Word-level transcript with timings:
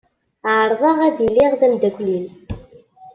Ɛerḍeɣ 0.55 0.97
ad 1.07 1.17
iliɣ 1.27 1.51
d 1.59 1.61
amdakel-im. 1.65 2.25